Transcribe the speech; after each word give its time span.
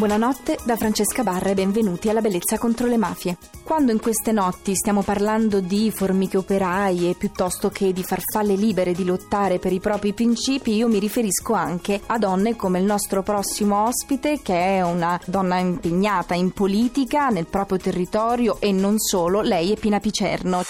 Buonanotte 0.00 0.56
da 0.64 0.76
Francesca 0.76 1.22
Barra 1.22 1.50
e 1.50 1.54
benvenuti 1.54 2.08
alla 2.08 2.22
Bellezza 2.22 2.56
contro 2.56 2.86
le 2.86 2.96
mafie. 2.96 3.36
Quando 3.62 3.92
in 3.92 4.00
queste 4.00 4.32
notti 4.32 4.74
stiamo 4.74 5.02
parlando 5.02 5.60
di 5.60 5.90
formiche 5.90 6.38
operaie 6.38 7.14
piuttosto 7.14 7.68
che 7.68 7.92
di 7.92 8.02
farfalle 8.02 8.54
libere 8.54 8.94
di 8.94 9.04
lottare 9.04 9.58
per 9.58 9.74
i 9.74 9.78
propri 9.78 10.14
principi, 10.14 10.74
io 10.74 10.88
mi 10.88 10.98
riferisco 10.98 11.52
anche 11.52 12.00
a 12.06 12.16
donne 12.16 12.56
come 12.56 12.78
il 12.78 12.86
nostro 12.86 13.22
prossimo 13.22 13.84
ospite, 13.84 14.40
che 14.40 14.54
è 14.54 14.80
una 14.80 15.20
donna 15.26 15.58
impegnata 15.58 16.32
in 16.32 16.52
politica 16.52 17.28
nel 17.28 17.44
proprio 17.44 17.76
territorio 17.76 18.58
e 18.58 18.72
non 18.72 18.98
solo, 18.98 19.42
lei 19.42 19.70
è 19.70 19.76
Pina 19.76 20.00
Picerno. 20.00 20.62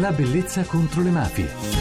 La 0.00 0.12
bellezza 0.12 0.62
contro 0.62 1.02
le 1.02 1.10
mafie. 1.10 1.77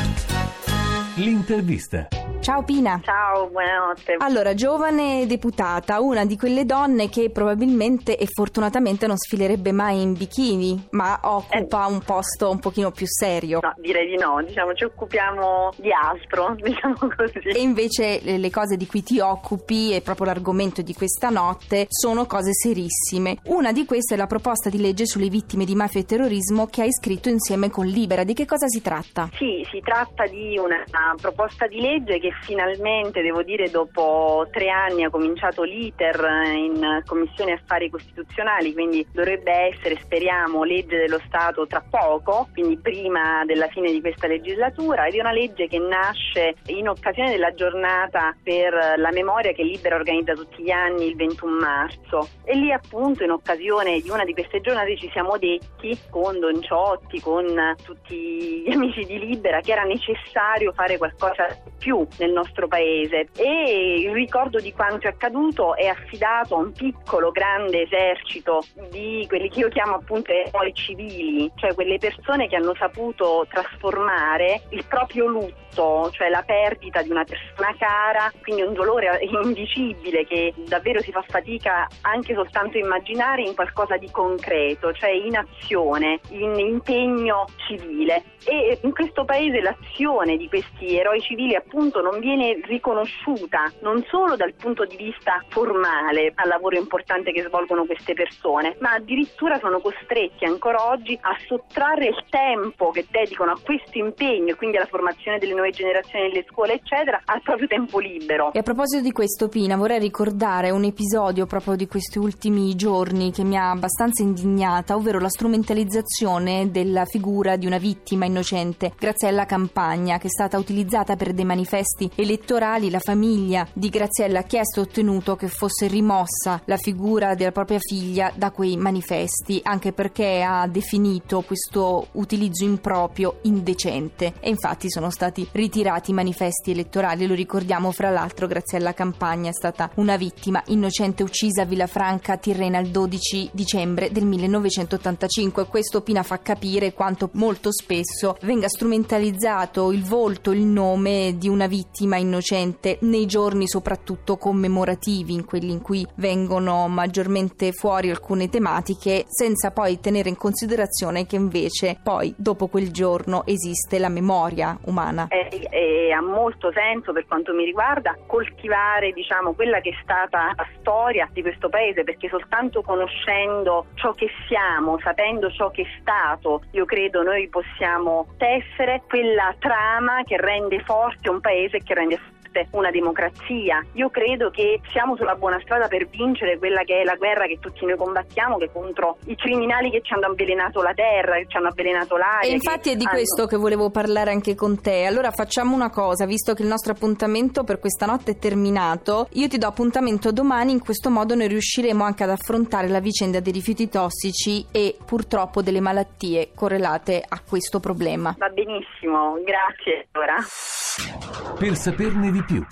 L'intervista. 1.18 2.17
Ciao 2.48 2.64
Pina. 2.64 3.02
Ciao, 3.04 3.50
buonanotte. 3.50 4.16
Allora, 4.20 4.54
giovane 4.54 5.26
deputata, 5.26 6.00
una 6.00 6.24
di 6.24 6.38
quelle 6.38 6.64
donne 6.64 7.10
che 7.10 7.30
probabilmente 7.30 8.18
e 8.18 8.26
fortunatamente 8.26 9.06
non 9.06 9.18
sfilerebbe 9.18 9.74
mai 9.74 10.02
in 10.02 10.14
bikini, 10.14 10.88
ma 10.92 11.20
occupa 11.24 11.86
eh. 11.86 11.92
un 11.92 12.00
posto 12.00 12.50
un 12.50 12.60
pochino 12.60 12.92
più 12.92 13.06
serio. 13.06 13.60
No, 13.62 13.74
direi 13.76 14.08
di 14.08 14.16
no, 14.16 14.42
diciamo 14.42 14.74
ci 14.76 14.86
occupiamo 14.86 15.74
di 15.76 15.90
aspro, 15.92 16.56
diciamo 16.64 16.96
così. 17.18 17.40
E 17.50 17.60
invece 17.60 18.22
le 18.24 18.50
cose 18.50 18.78
di 18.78 18.88
cui 18.88 19.04
ti 19.04 19.20
occupi 19.20 19.94
e 19.94 20.00
proprio 20.00 20.28
l'argomento 20.28 20.82
di 20.82 20.94
questa 20.94 21.28
notte 21.28 21.88
sono 21.90 22.28
cose 22.28 22.54
serissime. 22.54 23.40
Una 23.48 23.74
di 23.74 23.84
queste 23.86 24.14
è 24.14 24.18
la 24.18 24.26
proposta 24.26 24.70
di 24.70 24.80
legge 24.80 25.06
sulle 25.06 25.28
vittime 25.28 25.66
di 25.66 25.76
mafia 25.76 26.00
e 26.00 26.06
terrorismo 26.06 26.68
che 26.68 26.84
hai 26.84 26.94
scritto 26.94 27.28
insieme 27.28 27.70
con 27.70 27.88
Libera. 27.88 28.24
Di 28.24 28.34
che 28.34 28.46
cosa 28.46 28.68
si 28.68 28.82
tratta? 28.82 29.30
Sì, 29.34 29.68
si 29.70 29.82
tratta 29.82 30.26
di 30.28 30.58
una 30.58 30.86
proposta 31.20 31.68
di 31.68 31.82
legge 31.82 32.20
che 32.20 32.36
finalmente, 32.42 33.22
devo 33.22 33.44
dire, 33.44 33.70
dopo 33.70 34.48
tre 34.52 34.70
anni 34.70 35.04
ha 35.04 35.10
cominciato 35.10 35.64
l'iter 35.64 36.20
in 36.56 37.02
Commissione 37.06 37.54
Affari 37.54 37.90
Costituzionali, 37.90 38.74
quindi 38.74 39.06
dovrebbe 39.12 39.52
essere, 39.52 39.98
speriamo, 40.02 40.64
legge 40.64 40.98
dello 40.98 41.20
Stato 41.26 41.68
tra 41.68 41.84
poco, 41.88 42.48
quindi 42.54 42.78
prima 42.78 43.44
della 43.46 43.68
fine 43.68 43.92
di 43.92 44.02
questa 44.02 44.28
legislatura, 44.28 45.06
ed 45.06 45.16
è 45.16 45.20
una 45.20 45.32
legge 45.32 45.68
che 45.68 45.80
nasce 45.80 46.56
in 46.68 46.88
occasione 46.90 47.32
della 47.32 47.54
giornata 47.54 48.36
per 48.44 48.74
la 48.98 49.12
memoria 49.12 49.52
che 49.52 49.64
Libera 49.64 49.96
organizza 49.96 50.34
tutti 50.34 50.64
gli 50.64 50.72
anni 50.72 51.08
il 51.08 51.16
21 51.16 51.60
marzo. 51.60 52.30
E 52.44 52.56
lì 52.56 52.72
appunto 52.72 53.24
in 53.24 53.32
occasione 53.32 54.00
di 54.00 54.10
una 54.10 54.24
di 54.24 54.34
queste 54.34 54.62
giornate 54.62 54.98
ci 54.98 55.10
siamo 55.12 55.38
detti 55.38 55.98
con 56.10 56.40
Don 56.40 56.62
Ciotti, 56.62 57.20
con 57.20 57.76
tutti 57.84 58.64
gli 58.66 58.72
amici 58.72 59.04
di 59.06 59.20
Libera, 59.20 59.60
che 59.62 59.72
era 59.72 59.84
necessario 59.84 60.72
fare 60.74 60.98
qualcosa 60.98 61.48
più 61.78 62.06
nel 62.18 62.32
nostro 62.32 62.68
paese 62.68 63.28
e 63.36 64.02
il 64.02 64.12
ricordo 64.12 64.60
di 64.60 64.74
quanto 64.74 65.08
è 65.08 65.10
accaduto 65.10 65.76
è 65.76 65.88
affidato 65.88 66.56
a 66.56 66.60
un 66.60 66.72
piccolo 66.72 67.32
grande 67.32 67.84
esercito 67.84 68.64
di 68.90 69.26
quelli 69.28 69.50
che 69.50 69.60
io 69.60 69.70
chiamo 69.70 69.96
appunto 69.96 70.32
eroi 70.32 70.74
civili, 70.74 71.52
cioè 71.56 71.74
quelle 71.74 71.98
persone 71.98 72.48
che 72.48 72.56
hanno 72.56 72.76
saputo 72.76 73.46
trasformare 73.50 74.62
il 74.70 74.86
proprio 74.86 75.28
lutto, 75.28 76.10
cioè 76.12 76.30
la 76.30 76.44
perdita 76.44 77.02
di 77.02 77.10
una 77.10 77.24
persona 77.24 77.76
cara, 77.78 78.32
quindi 78.42 78.62
un 78.62 78.74
dolore 78.74 79.20
indicibile 79.22 80.26
che 80.26 80.54
davvero 80.68 81.02
si 81.02 81.12
fa 81.12 81.24
fatica 81.28 81.88
anche 82.02 82.34
soltanto 82.34 82.78
a 82.78 82.82
immaginare 82.82 83.44
in 83.44 83.56
qualcosa 83.56 83.98
di 83.98 84.10
concreto, 84.12 84.94
cioè 84.94 85.12
in 85.12 85.38
azione, 85.38 86.20
in 86.30 86.58
impegno 86.58 87.46
civile. 87.68 88.24
E 88.46 88.80
in 88.82 88.94
questo 88.94 89.26
paese 89.26 89.62
l'azione 89.62 90.38
di 90.38 90.48
questi 90.48 90.98
eroi 90.98 91.20
civili 91.22 91.56
appunto 91.68 92.02
non 92.02 92.20
viene 92.20 92.60
riconosciuta 92.64 93.72
non 93.82 94.04
solo 94.10 94.38
dal 94.38 94.54
punto 94.54 94.86
di 94.86 94.96
vista 94.96 95.44
formale 95.50 96.32
al 96.36 96.48
lavoro 96.48 96.78
importante 96.78 97.32
che 97.34 97.44
svolgono 97.44 97.86
queste 97.86 98.14
persone, 98.14 98.78
ma 98.80 98.94
addirittura 98.94 99.60
sono 99.60 99.80
costretti 99.80 100.46
ancora 100.46 100.88
oggi 100.88 101.18
a 101.22 101.36
sottrarre 101.46 102.08
il 102.08 102.24
tempo 102.30 102.92
che 102.92 103.06
dedicano 103.10 103.52
a 103.52 103.60
questo 103.62 103.98
impegno 103.98 104.52
e 104.52 104.56
quindi 104.56 104.78
alla 104.78 104.86
formazione 104.86 105.38
delle 105.38 105.54
nuove 105.54 105.72
generazioni 105.72 106.30
nelle 106.30 106.46
scuole, 106.50 106.74
eccetera, 106.74 107.22
al 107.26 107.42
proprio 107.42 107.68
tempo 107.68 108.00
libero. 108.00 108.54
E 108.54 108.60
a 108.60 108.64
proposito 108.64 109.04
di 109.04 109.12
questo, 109.12 109.50
Pina, 109.50 109.76
vorrei 109.76 110.00
ricordare 110.00 110.72
un 110.72 110.86
episodio 110.86 111.46
proprio 111.46 111.76
di 111.76 111.88
questi 111.88 112.18
ultimi 112.18 112.76
giorni 112.76 113.32
che 113.32 113.44
mi 113.44 113.58
ha 113.58 113.72
abbastanza 113.72 114.24
indignata, 114.24 114.96
ovvero 114.96 115.20
la 115.20 115.30
strumentalizzazione 115.30 116.72
della 116.72 117.06
figura 117.06 117.58
di 117.58 117.66
una 117.66 117.78
vittima 117.78 118.26
innocente, 118.26 118.94
Graziella 118.98 119.46
Campagna, 119.46 120.18
che 120.18 120.28
è 120.28 120.30
stata 120.30 120.58
utilizzata 120.58 121.16
per 121.16 121.34
dei 121.34 121.46
manifesti 121.58 122.12
elettorali 122.14 122.92
la 122.92 123.00
famiglia 123.00 123.68
di 123.74 123.90
Graziella 123.90 124.40
ha 124.40 124.44
chiesto 124.44 124.80
e 124.80 124.84
ottenuto 124.84 125.36
che 125.36 125.48
fosse 125.48 125.88
rimossa 125.88 126.62
la 126.66 126.78
figura 126.78 127.34
della 127.34 127.52
propria 127.52 127.80
figlia 127.80 128.32
da 128.36 128.52
quei 128.52 128.78
manifesti, 128.78 129.60
anche 129.64 129.92
perché 129.92 130.44
ha 130.44 130.68
definito 130.68 131.42
questo 131.42 132.10
utilizzo 132.12 132.64
improprio 132.64 133.40
indecente. 133.44 134.34
E 134.40 134.50
infatti 134.50 134.92
sono 134.92 135.10
stati 135.10 135.48
ritirati 135.52 136.12
i 136.12 136.14
manifesti 136.14 136.72
elettorali. 136.72 137.26
Lo 137.26 137.34
ricordiamo, 137.34 137.92
fra 137.92 138.12
l'altro, 138.12 138.46
Graziella 138.46 138.94
Campagna 138.94 139.50
è 139.50 139.54
stata 139.54 139.90
una 139.96 140.16
vittima 140.16 140.62
innocente 140.68 141.24
uccisa 141.24 141.64
a 141.64 141.66
Villafranca, 141.66 142.38
Tirrena, 142.38 142.78
il 142.78 142.90
12 142.90 143.50
dicembre 143.52 144.12
del 144.12 144.26
1985. 144.26 145.66
Questo 145.66 146.02
Pina 146.02 146.22
fa 146.22 146.40
capire 146.40 146.94
quanto 146.94 147.30
molto 147.34 147.72
spesso 147.72 148.38
venga 148.42 148.68
strumentalizzato 148.68 149.92
il 149.92 150.04
volto, 150.04 150.52
il 150.52 150.66
nome 150.66 151.36
di 151.38 151.47
una 151.48 151.68
vittima 151.68 152.18
innocente 152.18 152.98
nei 153.02 153.26
giorni 153.26 153.68
soprattutto 153.68 154.38
commemorativi, 154.38 155.34
in 155.34 155.46
quelli 155.46 155.72
in 155.72 155.82
cui 155.82 156.06
vengono 156.16 156.88
maggiormente 156.88 157.72
fuori 157.72 158.10
alcune 158.10 158.50
tematiche, 158.50 159.26
senza 159.28 159.72
poi 159.72 160.00
tenere 160.00 160.30
in 160.30 160.38
considerazione 160.38 161.26
che 161.26 161.36
invece 161.36 162.00
poi 162.02 162.34
dopo 162.38 162.68
quel 162.68 162.92
giorno 162.92 163.46
esiste 163.46 164.00
la 164.00 164.10
memoria 164.10 164.78
umana. 164.86 165.28
E, 165.30 165.68
e 165.70 166.12
ha 166.12 166.22
molto 166.22 166.72
senso 166.72 167.14
per 167.14 167.26
quanto 167.26 167.54
mi 167.54 167.66
riguarda 167.66 168.18
coltivare 168.26 169.12
diciamo 169.12 169.54
quella 169.54 169.80
che 169.80 169.90
è 169.90 169.98
stata 170.02 170.54
la 170.56 170.68
storia 170.80 171.30
di 171.32 171.42
questo 171.42 171.70
paese 171.70 172.04
perché 172.04 172.30
soltanto 172.30 172.82
conoscendo 172.82 173.88
ciò 173.96 174.14
che 174.14 174.30
siamo, 174.48 175.00
sapendo 175.00 175.52
ciò 175.52 175.70
che 175.70 175.84
è 175.84 176.00
stato, 176.00 176.64
io 176.72 176.86
credo 176.86 177.24
noi 177.24 177.48
possiamo 177.50 178.28
tessere 178.38 179.04
quella 179.08 179.56
trama 179.60 180.24
che 180.24 180.38
rende 180.38 180.80
forte 180.84 181.30
un 181.30 181.37
paese 181.40 181.78
e 181.78 181.84
che 181.84 181.94
rende 181.94 182.20
forte 182.58 182.68
una 182.72 182.90
democrazia. 182.90 183.86
Io 183.94 184.10
credo 184.10 184.50
che 184.50 184.80
siamo 184.92 185.16
sulla 185.16 185.36
buona 185.36 185.60
strada 185.62 185.88
per 185.88 186.08
vincere 186.08 186.58
quella 186.58 186.84
che 186.84 187.02
è 187.02 187.04
la 187.04 187.16
guerra 187.16 187.46
che 187.46 187.60
tutti 187.60 187.86
noi 187.86 187.98
combattiamo, 187.98 188.58
che 188.58 188.66
è 188.66 188.72
contro 188.72 189.18
i 189.26 189.36
criminali 189.36 189.92
che 189.92 190.02
ci 190.02 190.14
hanno 190.14 190.28
avvelenato 190.28 190.82
la 190.82 190.94
terra, 190.94 191.36
che 191.36 191.46
ci 191.48 191.58
hanno 191.58 191.68
avvelenato 191.68 192.18
l'aria. 192.18 192.50
E 192.50 192.54
infatti 192.54 192.92
è 192.92 192.96
di 192.96 193.06
hanno... 193.06 193.16
questo 193.16 193.46
che 193.46 193.58
volevo 193.58 193.90
parlare 193.90 194.32
anche 194.32 194.56
con 194.56 194.82
te. 194.82 195.06
Allora 195.06 195.32
facciamo 195.32 195.76
una 195.76 195.90
cosa, 195.90 196.26
visto 196.26 196.54
che 196.54 196.64
il 196.64 196.68
nostro 196.68 196.94
appuntamento 196.94 197.64
per 197.64 197.80
questa 197.80 198.06
notte 198.06 198.32
è 198.32 198.38
terminato, 198.38 199.28
io 199.34 199.48
ti 199.48 199.58
do 199.58 199.68
appuntamento 199.68 200.32
domani, 200.32 200.72
in 200.72 200.82
questo 200.82 201.10
modo 201.10 201.36
noi 201.36 201.48
riusciremo 201.48 202.04
anche 202.04 202.24
ad 202.24 202.30
affrontare 202.30 202.88
la 202.88 203.00
vicenda 203.00 203.40
dei 203.40 203.52
rifiuti 203.52 203.90
tossici 203.90 204.66
e 204.72 204.98
purtroppo 205.06 205.62
delle 205.62 205.82
malattie 205.82 206.52
correlate 206.56 207.24
a 207.28 207.42
questo 207.48 207.80
problema. 207.80 208.36
Va 208.38 208.50
benissimo, 208.50 209.40
grazie. 209.44 210.08
Allora. 210.12 211.27
Per 211.58 211.76
saperne 211.76 212.32
di 212.32 212.44
più. 212.44 212.64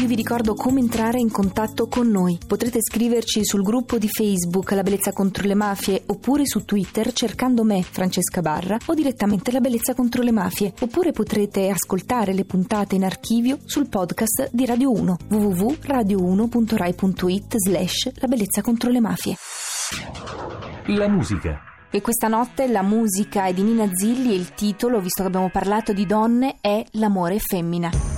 Io 0.00 0.06
vi 0.06 0.14
ricordo 0.14 0.54
come 0.54 0.80
entrare 0.80 1.18
in 1.18 1.30
contatto 1.30 1.86
con 1.86 2.08
noi. 2.08 2.38
Potrete 2.46 2.78
scriverci 2.80 3.44
sul 3.44 3.60
gruppo 3.60 3.98
di 3.98 4.08
Facebook 4.08 4.70
La 4.70 4.82
Bellezza 4.82 5.12
contro 5.12 5.46
le 5.46 5.54
Mafie 5.54 6.04
oppure 6.06 6.46
su 6.46 6.64
Twitter 6.64 7.12
cercando 7.12 7.62
me, 7.62 7.82
Francesca 7.82 8.40
Barra, 8.40 8.78
o 8.86 8.94
direttamente 8.94 9.52
La 9.52 9.60
Bellezza 9.60 9.92
contro 9.92 10.22
le 10.22 10.32
Mafie. 10.32 10.72
Oppure 10.80 11.12
potrete 11.12 11.68
ascoltare 11.68 12.32
le 12.32 12.46
puntate 12.46 12.94
in 12.94 13.04
archivio 13.04 13.58
sul 13.66 13.90
podcast 13.90 14.48
di 14.50 14.64
Radio 14.64 14.92
1 14.92 15.16
www.radio1.rai.it 15.28 17.56
slash 17.58 18.12
La 18.14 18.28
Bellezza 18.28 18.62
contro 18.62 18.88
le 18.88 19.00
Mafie. 19.00 19.36
La 20.86 21.06
musica. 21.06 21.64
E 21.90 22.00
questa 22.00 22.28
notte 22.28 22.66
la 22.66 22.80
musica 22.80 23.44
è 23.44 23.52
di 23.52 23.60
Nina 23.60 23.90
Zilli 23.92 24.32
e 24.32 24.36
il 24.36 24.54
titolo, 24.54 25.00
visto 25.00 25.20
che 25.20 25.28
abbiamo 25.28 25.50
parlato 25.50 25.92
di 25.92 26.06
donne, 26.06 26.56
è 26.62 26.82
L'amore 26.92 27.38
femmina. 27.38 28.11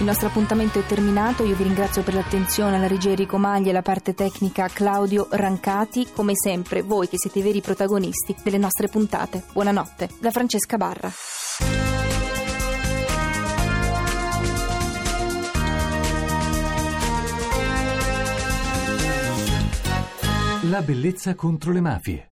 Il 0.00 0.06
nostro 0.06 0.28
appuntamento 0.28 0.78
è 0.78 0.86
terminato, 0.86 1.44
io 1.44 1.54
vi 1.54 1.62
ringrazio 1.62 2.02
per 2.02 2.14
l'attenzione 2.14 2.76
alla 2.76 2.86
regia 2.86 3.10
Enrico 3.10 3.36
Magli 3.36 3.66
e 3.66 3.70
alla 3.70 3.82
parte 3.82 4.14
tecnica 4.14 4.66
Claudio 4.66 5.28
Rancati, 5.30 6.08
come 6.14 6.32
sempre 6.34 6.80
voi 6.80 7.06
che 7.06 7.18
siete 7.18 7.40
i 7.40 7.42
veri 7.42 7.60
protagonisti 7.60 8.34
delle 8.42 8.56
nostre 8.56 8.88
puntate. 8.88 9.44
Buonanotte, 9.52 10.08
da 10.18 10.30
Francesca 10.30 10.78
Barra. 10.78 11.12
La 20.62 20.80
bellezza 20.80 21.34
contro 21.34 21.72
le 21.72 21.80
mafie. 21.82 22.28